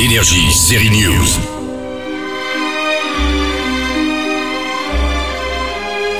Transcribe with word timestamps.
Énergie, 0.00 0.52
série 0.52 0.90
News. 0.90 1.26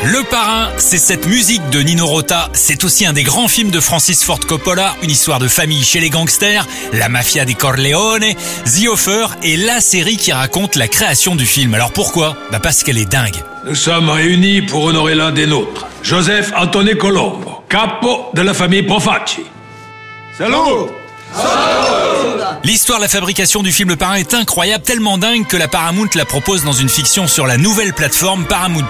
Le 0.03 0.23
parrain, 0.23 0.71
c'est 0.79 0.97
cette 0.97 1.27
musique 1.27 1.69
de 1.71 1.81
Nino 1.81 2.07
Rota, 2.07 2.49
c'est 2.55 2.85
aussi 2.85 3.05
un 3.05 3.13
des 3.13 3.23
grands 3.23 3.49
films 3.49 3.71
de 3.71 3.81
Francis 3.81 4.25
Ford 4.25 4.41
Coppola, 4.41 4.97
une 5.03 5.11
histoire 5.11 5.39
de 5.39 5.47
famille 5.47 5.85
chez 5.85 6.01
les 6.01 6.09
gangsters, 6.09 6.67
la 6.95 7.11
mafia 7.11 7.45
des 7.45 7.55
Corleone, 7.55 8.25
The 8.65 8.87
Offer 8.89 9.27
et 9.43 9.59
la 9.59 9.81
série 9.83 10.17
qui 10.17 10.33
raconte 10.33 10.77
la 10.77 10.89
création 10.89 11.37
du 11.37 11.45
film. 11.45 11.75
Alors 11.75 11.93
pourquoi? 11.93 12.37
Bah 12.51 12.61
parce 12.63 12.83
qu'elle 12.83 12.97
est 12.97 13.11
dingue. 13.11 13.37
Nous 13.67 13.75
sommes 13.75 14.09
réunis 14.09 14.63
pour 14.63 14.85
honorer 14.85 15.15
l'un 15.15 15.33
des 15.33 15.47
nôtres, 15.47 15.87
Joseph 16.03 16.51
Anthony 16.57 16.97
Colombo, 16.97 17.63
capo 17.69 18.31
de 18.33 18.41
la 18.41 18.55
famille 18.55 18.83
Saludo! 20.41 20.97
Saludo! 21.35 22.20
L'histoire 22.63 22.99
de 22.99 23.05
la 23.05 23.09
fabrication 23.09 23.63
du 23.63 23.73
film 23.73 23.89
Le 23.89 23.97
Parrain 23.97 24.17
est 24.17 24.35
incroyable, 24.35 24.85
tellement 24.85 25.17
dingue 25.17 25.47
que 25.47 25.57
la 25.57 25.67
Paramount 25.67 26.11
la 26.15 26.27
propose 26.27 26.63
dans 26.63 26.75
une 26.75 26.91
fiction 26.91 27.27
sur 27.27 27.47
la 27.47 27.57
nouvelle 27.57 27.95
plateforme 27.95 28.45
Paramount+. 28.45 28.85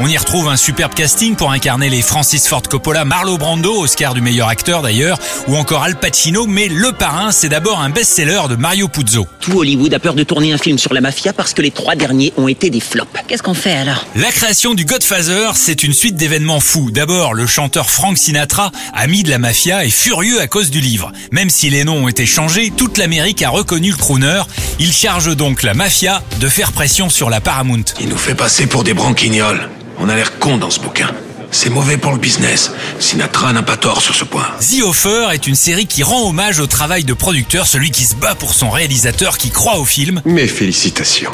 On 0.00 0.08
y 0.08 0.16
retrouve 0.16 0.48
un 0.48 0.56
superbe 0.56 0.94
casting 0.94 1.36
pour 1.36 1.52
incarner 1.52 1.90
les 1.90 2.02
Francis 2.02 2.48
Ford 2.48 2.62
Coppola, 2.62 3.04
Marlo 3.04 3.38
Brando, 3.38 3.82
Oscar 3.82 4.14
du 4.14 4.20
meilleur 4.20 4.48
acteur 4.48 4.82
d'ailleurs, 4.82 5.18
ou 5.46 5.56
encore 5.56 5.84
Al 5.84 5.96
Pacino, 5.98 6.46
mais 6.46 6.66
Le 6.66 6.90
Parrain, 6.90 7.30
c'est 7.30 7.48
d'abord 7.48 7.80
un 7.80 7.90
best-seller 7.90 8.42
de 8.48 8.56
Mario 8.56 8.88
Puzo. 8.88 9.28
Tout 9.40 9.58
Hollywood 9.58 9.94
a 9.94 10.00
peur 10.00 10.14
de 10.14 10.24
tourner 10.24 10.52
un 10.52 10.58
film 10.58 10.76
sur 10.76 10.92
la 10.92 11.00
mafia 11.00 11.32
parce 11.32 11.54
que 11.54 11.62
les 11.62 11.70
trois 11.70 11.94
derniers 11.94 12.32
ont 12.36 12.48
été 12.48 12.68
des 12.68 12.80
flops. 12.80 13.10
Qu'est-ce 13.28 13.44
qu'on 13.44 13.54
fait 13.54 13.72
alors? 13.72 14.06
La 14.16 14.32
création 14.32 14.74
du 14.74 14.84
Godfather, 14.84 15.52
c'est 15.54 15.84
une 15.84 15.92
suite 15.92 16.16
d'événements 16.16 16.60
fous. 16.60 16.90
D'abord, 16.90 17.34
le 17.34 17.46
chanteur 17.46 17.90
Frank 17.90 18.18
Sinatra, 18.18 18.72
ami 18.92 19.22
de 19.22 19.30
la 19.30 19.38
mafia, 19.38 19.84
est 19.84 19.90
furieux 19.90 20.40
à 20.40 20.48
cause 20.48 20.70
du 20.70 20.80
livre. 20.80 21.12
Même 21.30 21.50
si 21.50 21.70
les 21.70 21.84
noms 21.84 22.04
ont 22.04 22.08
été 22.08 22.26
changés, 22.26 22.72
toute 22.88 22.96
l'Amérique 22.96 23.42
a 23.42 23.50
reconnu 23.50 23.90
le 23.90 23.96
crooner. 23.98 24.40
Il 24.78 24.94
charge 24.94 25.36
donc 25.36 25.62
la 25.62 25.74
mafia 25.74 26.22
de 26.40 26.48
faire 26.48 26.72
pression 26.72 27.10
sur 27.10 27.28
la 27.28 27.42
Paramount. 27.42 27.84
Il 28.00 28.08
nous 28.08 28.16
fait 28.16 28.34
passer 28.34 28.66
pour 28.66 28.82
des 28.82 28.94
branquignoles. 28.94 29.68
On 29.98 30.08
a 30.08 30.16
l'air 30.16 30.38
con 30.38 30.56
dans 30.56 30.70
ce 30.70 30.80
bouquin. 30.80 31.10
C'est 31.50 31.70
mauvais 31.70 31.96
pour 31.96 32.12
le 32.12 32.18
business. 32.18 32.72
Sinatra 33.00 33.52
n'a 33.54 33.62
pas 33.62 33.78
tort 33.78 34.02
sur 34.02 34.14
ce 34.14 34.24
point. 34.24 34.46
The 34.60 34.82
Offer 34.82 35.28
est 35.32 35.46
une 35.46 35.54
série 35.54 35.86
qui 35.86 36.02
rend 36.02 36.28
hommage 36.28 36.60
au 36.60 36.66
travail 36.66 37.04
de 37.04 37.14
producteur, 37.14 37.66
celui 37.66 37.90
qui 37.90 38.04
se 38.04 38.14
bat 38.14 38.34
pour 38.34 38.52
son 38.52 38.68
réalisateur, 38.68 39.38
qui 39.38 39.50
croit 39.50 39.78
au 39.78 39.86
film. 39.86 40.20
Mes 40.26 40.46
félicitations. 40.46 41.30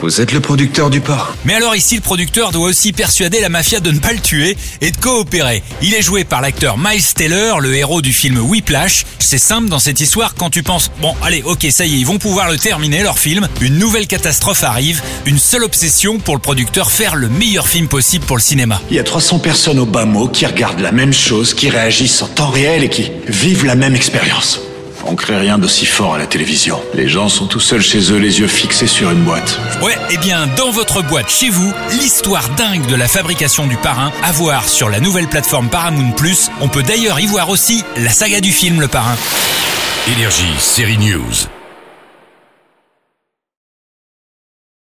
Vous 0.00 0.20
êtes 0.22 0.32
le 0.32 0.40
producteur 0.40 0.88
du 0.88 1.02
parrain. 1.02 1.28
Mais 1.44 1.54
alors 1.54 1.76
ici, 1.76 1.96
le 1.96 2.00
producteur 2.00 2.52
doit 2.52 2.68
aussi 2.68 2.92
persuader 2.92 3.40
la 3.40 3.50
mafia 3.50 3.80
de 3.80 3.90
ne 3.90 3.98
pas 3.98 4.14
le 4.14 4.20
tuer 4.20 4.56
et 4.80 4.90
de 4.90 4.96
coopérer. 4.96 5.62
Il 5.82 5.92
est 5.92 6.02
joué 6.02 6.24
par 6.24 6.40
l'acteur 6.40 6.78
Miles 6.78 7.04
Taylor, 7.14 7.60
le 7.60 7.74
héros 7.74 8.00
du 8.00 8.14
film 8.14 8.38
Whiplash. 8.38 9.04
C'est 9.18 9.38
simple 9.38 9.68
dans 9.68 9.78
cette 9.78 10.00
histoire 10.00 10.34
quand 10.34 10.50
tu 10.50 10.62
penses, 10.62 10.90
bon 11.00 11.14
allez, 11.22 11.42
ok, 11.42 11.66
ça 11.70 11.84
y 11.84 11.94
est, 11.94 11.98
ils 11.98 12.06
vont 12.06 12.18
pouvoir 12.18 12.50
le 12.50 12.58
terminer, 12.58 13.02
leur 13.02 13.18
film. 13.18 13.46
Une 13.60 13.78
nouvelle 13.78 14.06
catastrophe 14.06 14.64
arrive, 14.64 15.02
une 15.26 15.38
seule 15.38 15.64
obsession 15.64 16.18
pour 16.18 16.34
le 16.34 16.40
producteur, 16.40 16.90
faire 16.90 17.14
le 17.14 17.28
meilleur 17.28 17.68
film 17.68 17.86
possible 17.88 18.24
pour 18.24 18.36
le 18.36 18.42
cinéma. 18.42 18.80
Il 18.90 18.96
y 18.96 18.98
a 18.98 19.04
300 19.04 19.38
personnes 19.38 19.49
au 19.50 19.84
bas 19.84 20.04
mot 20.04 20.28
qui 20.28 20.46
regardent 20.46 20.80
la 20.80 20.92
même 20.92 21.12
chose, 21.12 21.54
qui 21.54 21.70
réagissent 21.70 22.22
en 22.22 22.28
temps 22.28 22.50
réel 22.50 22.84
et 22.84 22.88
qui 22.88 23.10
vivent 23.26 23.64
la 23.64 23.74
même 23.74 23.96
expérience. 23.96 24.60
On 25.06 25.16
crée 25.16 25.38
rien 25.38 25.58
d'aussi 25.58 25.86
fort 25.86 26.14
à 26.14 26.18
la 26.18 26.26
télévision. 26.26 26.80
Les 26.94 27.08
gens 27.08 27.28
sont 27.28 27.46
tout 27.46 27.58
seuls 27.58 27.82
chez 27.82 28.12
eux, 28.12 28.18
les 28.18 28.38
yeux 28.38 28.46
fixés 28.46 28.86
sur 28.86 29.10
une 29.10 29.24
boîte. 29.24 29.58
Ouais, 29.82 29.96
eh 30.10 30.18
bien, 30.18 30.46
dans 30.56 30.70
votre 30.70 31.02
boîte 31.02 31.30
chez 31.30 31.50
vous, 31.50 31.72
l'histoire 31.90 32.48
dingue 32.50 32.86
de 32.86 32.94
la 32.94 33.08
fabrication 33.08 33.66
du 33.66 33.76
parrain, 33.76 34.12
à 34.22 34.30
voir 34.30 34.68
sur 34.68 34.88
la 34.88 35.00
nouvelle 35.00 35.26
plateforme 35.26 35.68
Paramount+. 35.68 36.14
On 36.60 36.68
peut 36.68 36.84
d'ailleurs 36.84 37.18
y 37.18 37.26
voir 37.26 37.48
aussi 37.48 37.82
la 37.96 38.10
saga 38.10 38.40
du 38.40 38.52
film 38.52 38.80
Le 38.80 38.88
Parrain. 38.88 39.16
Énergie, 40.16 40.54
série 40.58 40.98
News. 40.98 41.59